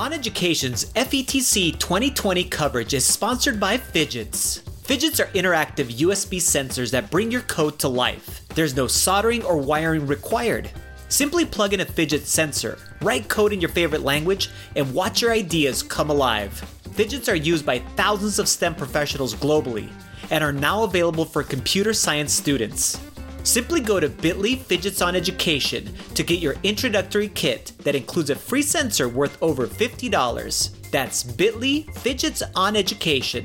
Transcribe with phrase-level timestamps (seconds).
[0.00, 4.62] On Education's FETC 2020 coverage is sponsored by Phidgets.
[4.82, 8.48] Phidgets are interactive USB sensors that bring your code to life.
[8.54, 10.70] There's no soldering or wiring required.
[11.10, 15.32] Simply plug in a Phidget sensor, write code in your favorite language, and watch your
[15.32, 16.50] ideas come alive.
[16.92, 19.90] Phidgets are used by thousands of STEM professionals globally
[20.30, 22.98] and are now available for computer science students.
[23.42, 28.36] Simply go to bit.ly Phidgets on Education to get your introductory kit that includes a
[28.36, 30.90] free sensor worth over $50.
[30.90, 33.44] That's bit.ly Phidgets on Education.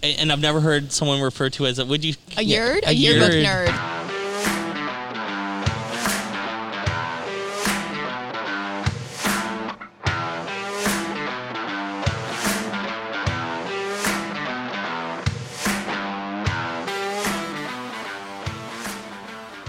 [0.00, 2.86] And I've never heard someone refer to as a would you A yerd?
[2.86, 3.97] A, yearbook nerd.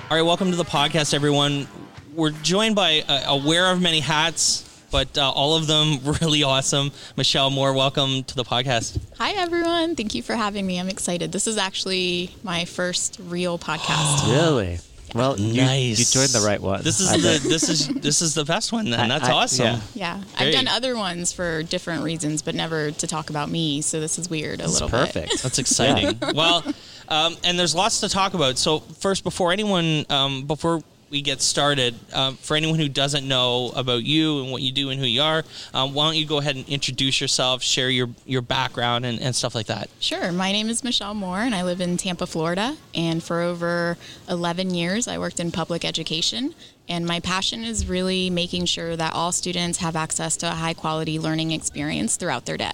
[0.09, 1.67] All right, welcome to the podcast, everyone.
[2.15, 6.41] We're joined by uh, a wearer of many hats, but uh, all of them really
[6.41, 6.91] awesome.
[7.15, 8.99] Michelle Moore, welcome to the podcast.
[9.19, 9.95] Hi, everyone.
[9.95, 10.79] Thank you for having me.
[10.79, 11.31] I'm excited.
[11.31, 14.27] This is actually my first real podcast.
[14.33, 14.79] Really?
[15.15, 15.97] Well, Nice.
[15.97, 16.83] you joined the right one.
[16.83, 17.41] This is I the bet.
[17.41, 19.65] this is this is the best one, Then that's I- awesome.
[19.65, 19.81] yeah.
[19.95, 23.81] yeah, I've done other ones for different reasons, but never to talk about me.
[23.81, 25.07] So this is weird a This is little bit.
[25.13, 25.41] perfect.
[25.41, 26.19] That's exciting.
[26.35, 26.63] well,
[27.09, 28.57] um, and there's lots to talk about.
[28.57, 33.71] So first, before anyone, um, before we get started, um, for anyone who doesn't know
[33.75, 35.43] about you and what you do and who you are,
[35.73, 39.35] um, why don't you go ahead and introduce yourself, share your your background and, and
[39.35, 39.89] stuff like that.
[39.99, 40.31] Sure.
[40.31, 42.77] My name is Michelle Moore, and I live in Tampa, Florida.
[42.93, 43.97] And for over
[44.29, 46.53] 11 years, I worked in public education.
[46.87, 50.73] And my passion is really making sure that all students have access to a high
[50.73, 52.73] quality learning experience throughout their day.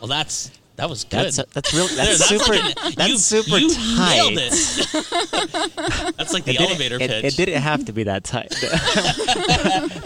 [0.00, 1.32] Well, that's that was good.
[1.32, 2.52] That's that's really There, that's, super.
[2.52, 4.16] like an- that's you, super you tight.
[4.16, 4.52] Nailed it.
[6.16, 7.24] that's like the It didn't- elevator it, pitch.
[7.24, 8.50] It didn't have to be that tight.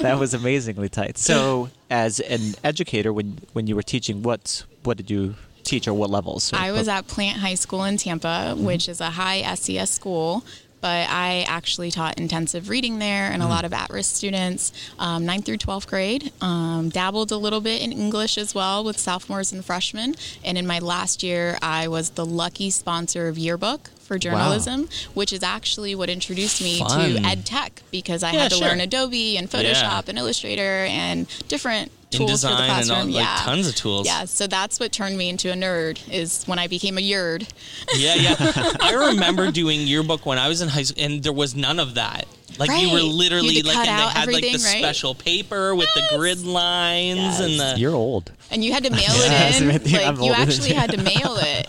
[0.00, 1.19] that was amazingly tight.
[1.19, 5.94] So, as an educator, when when you were teaching, what what did you teach or
[5.94, 6.53] what levels?
[6.53, 8.65] I was at Plant High School in Tampa, Mm-hmm.
[8.65, 10.44] which is a high SES school.
[10.87, 13.51] But I actually taught intensive reading there and Mm-hmm.
[13.51, 16.33] a lot of at risk students, um, 9th through 12th grade.
[16.41, 20.15] Um, dabbled a little bit in English as well with sophomores and freshmen.
[20.45, 25.33] And in my last year, I was the lucky sponsor of Yearbook for journalism, which
[25.33, 27.15] is actually what introduced me Fun.
[27.15, 28.69] to ed tech because I Yeah, had to sure.
[28.69, 33.12] learn Adobe and Photoshop and Illustrator and different tools for the and all- classroom.
[33.12, 33.41] like, yeah.
[33.44, 34.06] tons of tools.
[34.06, 37.49] Yeah, so that's what turned me into a nerd is when I became a yerd.
[37.97, 38.37] Yeah, yeah.
[38.81, 41.94] I remember doing yearbook when I was in high school, and there was none of
[41.94, 42.27] that.
[42.59, 43.05] Like you were Right.
[43.05, 44.78] You literally like, and they had like the right?
[44.78, 48.33] special paper with the grid lines and the You're old.
[48.50, 49.97] And you had to mail Yes, it in.
[50.00, 50.75] I'm Like you actually you.
[50.75, 51.69] had to mail it.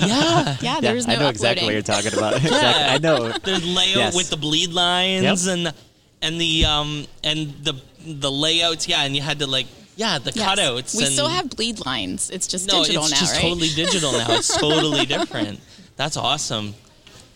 [0.00, 0.56] yeah.
[0.60, 2.36] Yeah, there was no I know exactly what you're talking about.
[2.36, 2.84] Exactly.
[2.84, 3.28] I know.
[3.38, 4.16] The layout Yes.
[4.16, 5.56] with the bleed lines Yep.
[5.56, 5.74] and the,
[6.22, 8.88] and the um and the the layouts.
[8.88, 9.66] Yeah, and you had to like
[9.96, 10.46] yeah the Yes.
[10.58, 10.96] cutouts.
[10.96, 12.30] We and, still have bleed lines.
[12.30, 13.42] It's just no, digital it's now, just right?
[13.42, 14.26] totally digital now.
[14.30, 15.60] It's totally different.
[15.96, 16.74] That's awesome.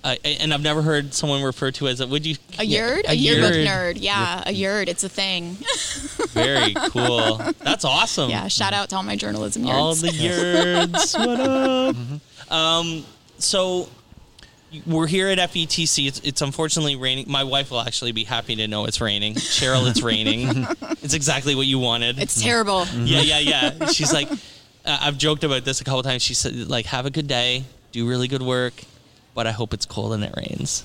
[0.02, 3.10] Uh, and I've never heard someone refer to as a would you a yerd, a,
[3.10, 3.66] a yearbook yerd.
[3.66, 3.96] nerd.
[3.98, 4.88] Yeah, a yerd.
[4.88, 5.56] It's a thing.
[6.30, 7.36] Very cool.
[7.58, 8.30] That's awesome.
[8.30, 9.74] Yeah, shout out to all my journalism nerds.
[9.74, 11.18] All the yerds.
[11.26, 12.52] what up?
[12.52, 13.04] Um,
[13.38, 13.88] so
[14.86, 16.06] we're here at FETC.
[16.06, 17.26] It's, it's unfortunately raining.
[17.28, 19.34] My wife will actually be happy to know it's raining.
[19.34, 20.66] Cheryl, it's raining.
[21.02, 22.18] it's exactly what you wanted.
[22.18, 22.86] it's terrible.
[22.94, 23.86] yeah, yeah, yeah.
[23.86, 24.36] She's like, uh,
[25.00, 26.22] I've joked about this a couple times.
[26.22, 28.74] She said, like, have a good day, do really good work,
[29.40, 30.84] but I hope it's cold and it rains.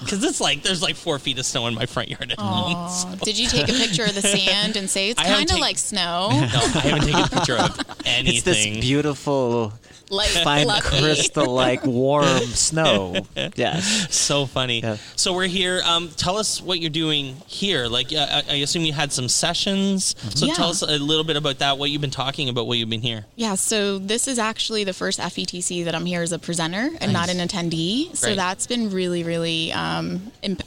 [0.00, 2.74] Because it's like there's like four feet of snow in my front yard at home.
[2.76, 3.14] Aw.
[3.22, 5.54] Did you take a picture of the sand and say it's I haven't kind of
[5.56, 6.28] take- like snow?
[6.32, 8.36] No, I haven't taken a picture of anything.
[8.36, 9.72] It's this beautiful,
[10.10, 10.98] Like fine fluffy.
[11.00, 13.16] crystal-like warm snow.
[13.56, 14.14] Yes.
[14.14, 14.80] so funny.
[14.80, 14.96] Yeah.
[15.16, 15.82] So we're here.
[15.84, 17.86] Um, tell us what you're doing here.
[17.86, 20.14] Like, uh, I, I assume you had some sessions.
[20.34, 20.54] So Yeah.
[20.54, 21.78] tell us a little bit about that.
[21.78, 22.66] What you've been talking about.
[22.66, 23.24] What you've been here.
[23.34, 27.12] Yeah, so this is actually the first FETC that I'm here as a presenter and
[27.12, 28.14] not an attendee.
[28.16, 28.36] So Right.
[28.36, 30.62] that's been really, really, um, imp-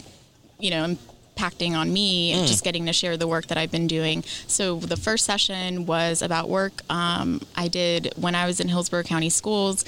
[0.59, 0.97] you know,
[1.37, 4.24] impacting on me and just getting to share the work that I've been doing.
[4.47, 9.03] So the first session was about work um, I did when I was in Hillsborough
[9.03, 9.85] County Schools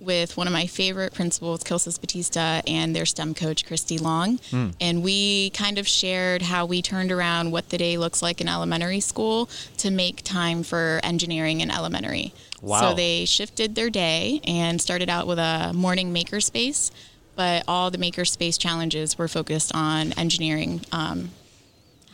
[0.00, 4.38] with one of my favorite principals, Kilsis Batista, and their STEM coach, Christy Long.
[4.80, 8.48] And we kind of shared how we turned around what the day looks like in
[8.48, 12.32] elementary school to make time for engineering in elementary.
[12.62, 12.80] Wow.
[12.80, 16.92] So they shifted their day and started out with a morning makerspace,
[17.38, 20.80] but all the makerspace challenges were focused on engineering.
[20.90, 21.30] Um,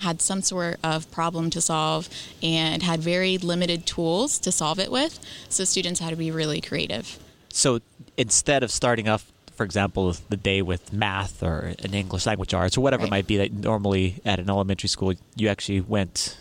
[0.00, 2.10] had some sort of problem to solve
[2.42, 5.18] and had very limited tools to solve it with.
[5.48, 7.18] So students had to be really creative.
[7.48, 7.80] So
[8.18, 12.76] instead of starting off for example, the day with math or an English language arts
[12.76, 16.36] or whatever it might be that normally at an elementary school you actually went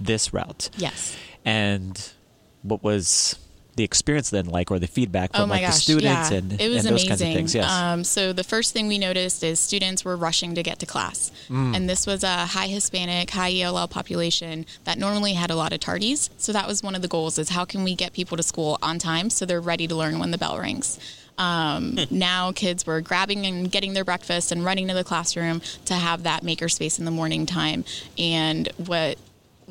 [0.00, 0.70] this route.
[0.78, 1.14] Yes.
[1.44, 2.12] And
[2.62, 3.38] what was
[3.76, 6.38] the experience then like, or the feedback from oh like gosh, the students yeah.
[6.38, 7.08] and, it was and those amazing.
[7.08, 7.54] kinds of things?
[7.54, 7.70] Yes.
[7.70, 11.30] Um, so the first thing we noticed is students were rushing to get to class,
[11.48, 11.76] Mm.
[11.76, 15.80] and this was a high Hispanic, high ELL population that normally had a lot of
[15.80, 16.28] tardies.
[16.38, 18.78] So that was one of the goals: is how can we get people to school
[18.82, 20.98] on time so they're ready to learn when the bell rings.
[21.38, 25.94] Um, now kids were grabbing and getting their breakfast and running to the classroom to
[25.94, 27.84] have that maker space in the morning time.
[28.16, 29.18] And what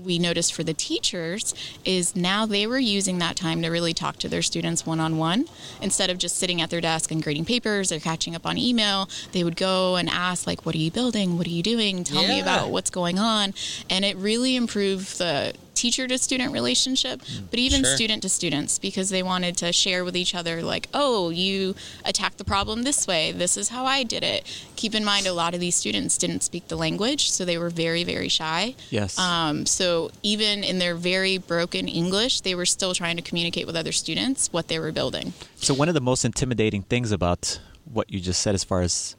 [0.03, 1.53] we noticed for the teachers
[1.83, 5.18] is now they were using that time to really talk to their students one on
[5.18, 5.45] one
[5.81, 9.09] instead of just sitting at their desk and grading papers or catching up on email.
[9.31, 11.38] They would go and ask, like, What are you building?
[11.38, 12.03] What are you doing?
[12.03, 13.53] Tell me about what's going on.
[13.89, 17.95] And it really improved the teacher to student relationship, but even Sure.
[17.95, 22.38] student to students because they wanted to share with each other, like, oh, you attacked
[22.38, 23.31] the problem this way.
[23.31, 24.45] This is how I did it.
[24.75, 27.69] Keep in mind, a lot of these students didn't speak the language, so they were
[27.69, 28.75] very, very shy.
[28.89, 29.18] yes.
[29.19, 33.75] Um, so even in their very broken English, they were still trying to communicate with
[33.75, 35.33] other students what they were building.
[35.57, 37.60] So one of the most intimidating things about
[37.92, 39.16] what you just said, as far as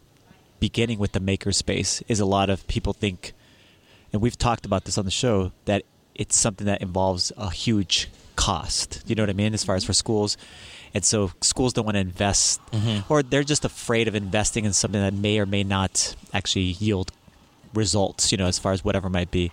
[0.61, 3.33] beginning with the makerspace, is a lot of people think,
[4.13, 5.83] and we've talked about this on the show, that
[6.19, 9.03] it's something that involves a huge cost.
[9.07, 9.55] You know what I mean?
[9.55, 10.37] As far as for schools,
[10.95, 13.11] and so schools don't want to invest, mm-hmm.
[13.13, 17.13] or they're just afraid of investing in something that may or may not actually yield
[17.75, 18.33] results.
[18.33, 19.53] You know, as far as whatever might be.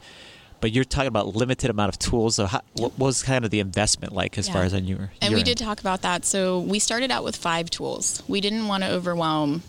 [0.61, 2.35] But you're talking about limited amount of tools.
[2.35, 4.53] So, how, what was kind of the investment like as Yeah.
[4.53, 5.11] far as on your?
[5.21, 5.45] And we end?
[5.47, 6.23] did talk about that.
[6.23, 8.23] So we started out with five tools.
[8.29, 9.63] We didn't want to overwhelm,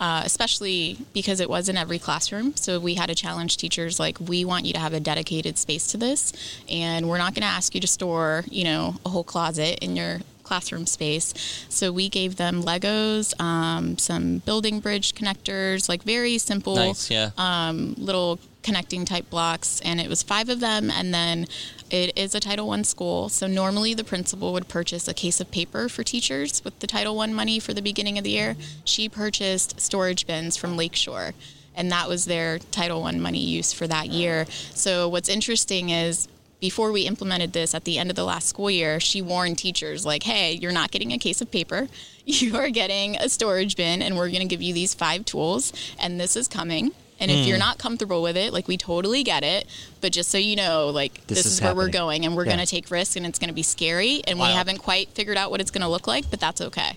[0.00, 2.56] uh, especially because it was in every classroom.
[2.56, 5.86] So we had to challenge teachers like, we want you to have a dedicated space
[5.88, 6.32] to this,
[6.68, 9.94] and we're not going to ask you to store, you know, a whole closet in
[9.94, 11.32] your classroom space.
[11.68, 17.30] So we gave them Legos, um, some building bridge connectors, like very simple Nice, yeah.
[17.38, 21.46] um, little connecting type blocks and it was five of them and then
[21.90, 25.50] it is a title one school so normally the principal would purchase a case of
[25.50, 29.08] paper for teachers with the title one money for the beginning of the year she
[29.08, 31.32] purchased storage bins from lakeshore
[31.74, 36.28] and that was their title one money use for that year so what's interesting is
[36.60, 40.04] before we implemented this at the end of the last school year, she warned teachers,
[40.04, 41.88] like, hey, you're not getting a case of paper.
[42.26, 45.72] You are getting a storage bin, and we're going to give you these five tools,
[45.98, 46.92] and this is coming.
[47.20, 47.60] And if you're Hmm.
[47.60, 49.66] not comfortable with it, like, we totally get it.
[50.00, 52.46] But just so you know, like, This this, is is, where we're going, and we're
[52.46, 52.56] Yeah.
[52.56, 54.22] going to take risks, and it's going to be scary.
[54.26, 54.48] And Wow.
[54.48, 56.92] we haven't quite figured out what it's going to look like, but that's okay.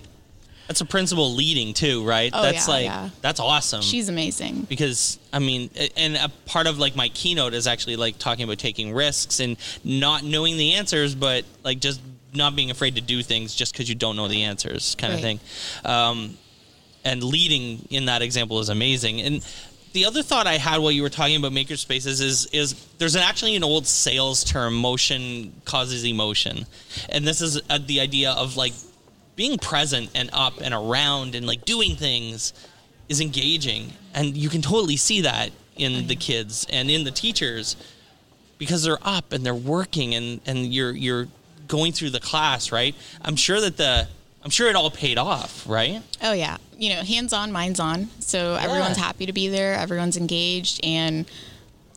[0.66, 2.30] That's a principal leading too, right?
[2.32, 3.10] Oh, that's yeah, like yeah.
[3.20, 3.82] that's awesome.
[3.82, 4.62] She's amazing.
[4.66, 8.58] because I mean, and a part of like my keynote is actually like talking about
[8.58, 12.00] taking risks and not knowing the answers, but like just
[12.32, 15.20] not being afraid to do things just because you don't know the answers, kind of
[15.20, 15.38] thing.
[15.84, 16.38] Um,
[17.04, 19.20] and leading in that example is amazing.
[19.20, 19.44] And
[19.94, 23.22] the other thought I had while you were talking about makerspaces is is there's an,
[23.22, 26.66] actually an old sales term: motion causes emotion,
[27.08, 28.74] and this is uh, the idea of like
[29.36, 32.52] being present and up and around and like doing things
[33.08, 37.76] is engaging, and you can totally see that in the kids and in the teachers
[38.58, 41.28] because they're up and they're working and and you're you're
[41.68, 42.96] going through the class, right?
[43.22, 44.08] I'm sure that the
[44.44, 46.02] I'm sure it all paid off, right?
[46.22, 48.10] Oh yeah, you know, hands on, minds on.
[48.20, 49.74] So everyone's happy to be there.
[49.74, 51.24] Everyone's engaged, and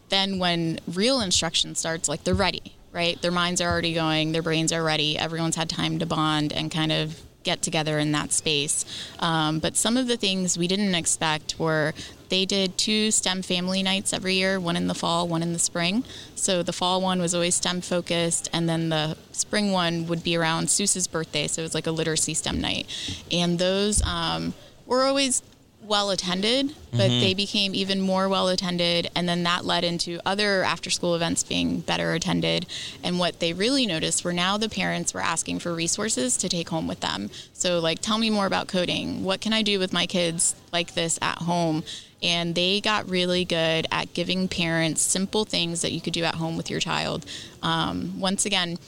[0.09, 3.21] then when real instruction starts, like they're ready, right?
[3.21, 4.31] Their minds are already going.
[4.31, 5.17] Their brains are ready.
[5.17, 8.85] Everyone's had time to bond and kind of get together in that space.
[9.19, 11.93] Um, but some of the things we didn't expect were
[12.29, 15.59] they did two STEM family nights every year, one in the fall, one in the
[15.59, 16.03] spring.
[16.35, 20.35] So the fall one was always STEM focused, and then the spring one would be
[20.35, 21.47] around Seuss's birthday.
[21.47, 22.85] So it was like a literacy STEM night.
[23.31, 24.53] And those um,
[24.85, 25.41] were always
[25.87, 29.09] well attended, but they became even more well attended.
[29.15, 32.65] And then that led into other after school events being better attended.
[33.03, 36.69] And what they really noticed were now the parents were asking for resources to take
[36.69, 37.29] home with them.
[37.53, 39.23] So, like, tell me more about coding.
[39.23, 41.83] What can I do with my kids like this at home?
[42.21, 46.35] And they got really good at giving parents simple things that you could do at
[46.35, 47.25] home with your child.
[47.61, 48.79] Um, once again,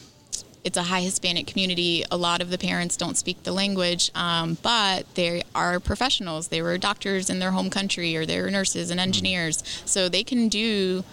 [0.64, 2.04] it's a high Hispanic community.
[2.12, 6.50] A lot of the parents don't speak the language, um, but they are professionals.
[6.50, 10.50] They were doctors in their home country, or they're nurses and engineers, so they can
[10.50, 11.04] do,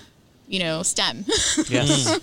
[0.49, 1.25] you know, STEM.
[1.69, 2.19] Yes.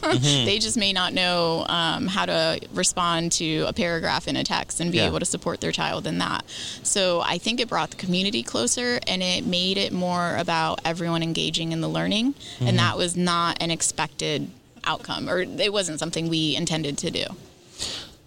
[0.46, 4.80] they just may not know um, how to respond to a paragraph in a text
[4.80, 5.08] and be Yeah.
[5.08, 6.44] able to support their child in that.
[6.84, 11.24] So I think it brought the community closer, and it made it more about everyone
[11.24, 14.50] engaging in the learning, and that was not an expected
[14.83, 17.25] outcome, or it wasn't something we intended to do.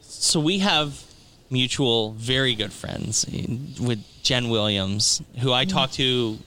[0.01, 1.03] So we have
[1.51, 3.27] mutual, very good friends
[3.81, 6.39] with Jen Williams, who I talk to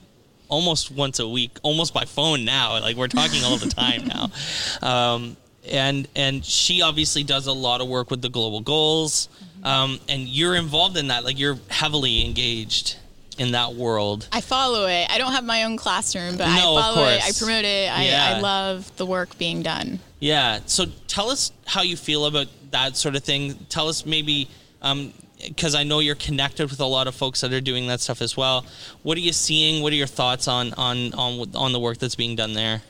[0.49, 2.79] almost once a week, almost by phone now.
[2.79, 4.31] Like we're talking all the time now.
[4.81, 5.37] Um,
[5.69, 9.29] and and she obviously does a lot of work with the global goals.
[9.63, 11.23] Um, and you're involved in that.
[11.23, 12.97] Like you're heavily engaged
[13.39, 14.27] in that world.
[14.31, 15.07] I follow it.
[15.09, 17.23] I don't have my own classroom, but No, I follow it.
[17.23, 17.89] I promote it.
[17.91, 18.33] I, Yeah.
[18.37, 19.99] I love the work being done.
[20.19, 20.59] Yeah.
[20.65, 23.55] So tell us how you feel about that sort of thing.
[23.69, 24.49] Tell us maybe,
[24.81, 25.13] um,
[25.47, 28.21] because I know you're connected with a lot of folks that are doing that stuff
[28.21, 28.65] as well.
[29.03, 29.81] What are you seeing?
[29.81, 32.81] What are your thoughts on on on on the work that's being done there?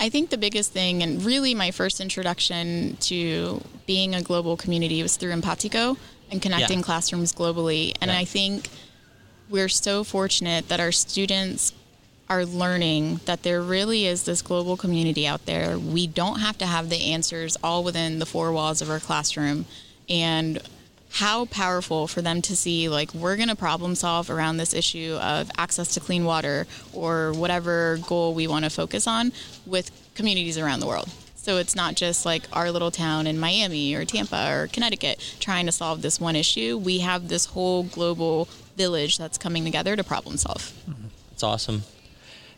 [0.00, 5.02] I think the biggest thing, and really my first introduction to being a global community
[5.02, 5.98] was through Empatico
[6.30, 6.84] and connecting Yeah.
[6.84, 7.92] classrooms globally.
[8.00, 8.16] And Yeah.
[8.18, 8.70] I think
[9.50, 11.72] we're so fortunate that our students
[12.28, 15.76] are learning that there really is this global community out there.
[15.76, 19.66] We don't have to have the answers all within the four walls of our classroom.
[20.08, 20.62] And
[21.12, 25.18] how powerful for them to see like we're going to problem solve around this issue
[25.20, 29.32] of access to clean water or whatever goal we want to focus on
[29.66, 31.08] with communities around the world.
[31.42, 35.64] So it's not just like our little town in Miami or Tampa or Connecticut trying
[35.66, 36.76] to solve this one issue.
[36.76, 40.72] We have this whole global village that's coming together to problem solve.
[41.32, 41.84] It's awesome.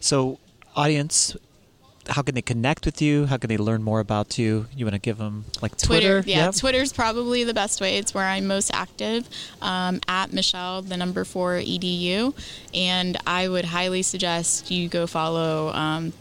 [0.01, 0.41] So,
[0.75, 1.37] audience,
[2.09, 3.27] how can they connect with you?
[3.27, 4.67] How can they learn more about you?
[4.75, 6.25] You want to give them like Twitter?
[6.27, 6.57] yeah, Yep.
[6.57, 7.99] Twitter's probably the best way.
[7.99, 9.29] It's where I'm most active.
[9.61, 12.35] Um, at Michelle, the number four edu,
[12.75, 15.69] and I would highly suggest you go follow.
[15.73, 16.13] Um,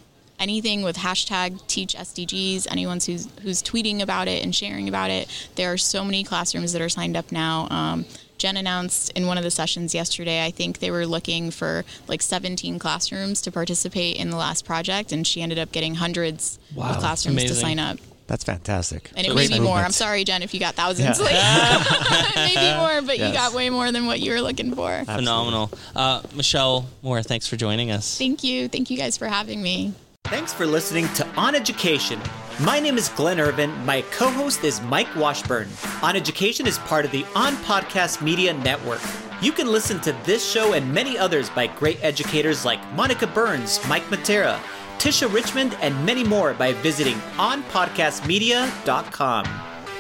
[0.42, 5.28] Anything with hashtag teach SDGs, anyone who's who's tweeting about it and sharing about it.
[5.56, 7.68] There are so many classrooms that are signed up now.
[7.70, 8.06] Um,
[8.40, 12.24] Jen announced in one of the sessions yesterday, I think they were looking for like
[12.24, 16.90] 17 classrooms to participate in the last project, and she ended up getting hundreds Wow,
[16.90, 18.00] of classrooms to sign up.
[18.26, 19.12] That's fantastic.
[19.16, 19.78] And it So may it's be more.
[19.78, 21.20] I'm sorry, Jen, if you got thousands.
[21.20, 21.84] Yeah.
[21.92, 25.04] Like, maybe more, but you got way more than what you were looking for.
[25.06, 25.70] Phenomenal.
[25.96, 28.18] Uh, Michelle Moore, thanks for joining us.
[28.18, 28.68] Thank you.
[28.70, 29.94] Thank you guys for having me.
[30.32, 32.18] Thanks for listening to On Education.
[32.62, 33.70] My name is Glenn Irvin.
[33.86, 35.68] My co host is Mike Washburn.
[36.02, 39.02] On Education is part of the On Podcast Media Network.
[39.42, 43.86] You can listen to this show and many others by great educators like Monica Burns,
[43.90, 44.58] Mike Matera,
[45.00, 49.46] Tisha Richmond, and many more by visiting onpodcastmedia.com.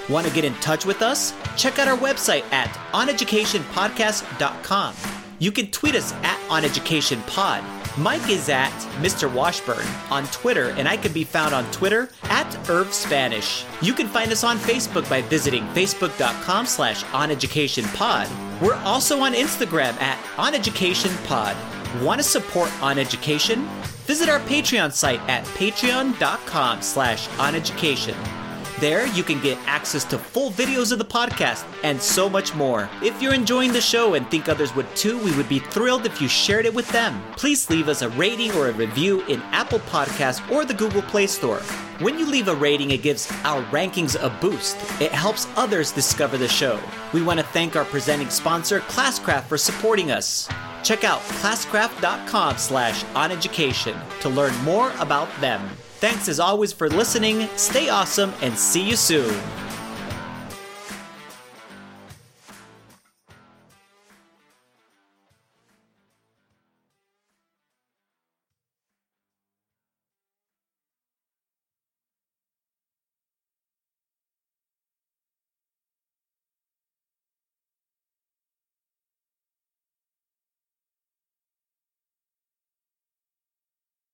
[0.08, 1.34] Want to get in touch with us?
[1.58, 4.96] Check out our website at oneducationpodcast.com.
[5.40, 7.81] You can tweet us at oneducationpod.
[7.98, 8.71] Mike is at
[9.01, 9.31] Mr.
[9.31, 13.65] Washburn on Twitter, and I can be found on Twitter at Irv Spanish.
[13.81, 18.62] You can find us on Facebook by visiting facebook.com slash oneducationpod.
[18.62, 22.01] We're also on Instagram at oneducationpod.
[22.01, 23.67] Want to support On Education?
[24.05, 28.40] Visit our Patreon site at patreon.com slash oneducation.
[28.82, 32.90] There, you can get access to full videos of the podcast and so much more.
[33.04, 36.20] If you're enjoying the show and think others would too, we would be thrilled if
[36.20, 37.22] you shared it with them.
[37.38, 41.28] Please leave us a rating or a review in Apple Podcasts or the Google Play
[41.28, 41.60] Store.
[42.00, 44.76] When you leave a rating, it gives our rankings a boost.
[45.00, 46.80] It helps others discover the show.
[47.14, 50.50] We want to thank our presenting sponsor, Classcraft, for supporting us.
[50.84, 55.70] Check out classcraft.com slash oneducation to learn more about them.
[56.01, 59.39] Thanks as always for listening, stay awesome, and see you soon.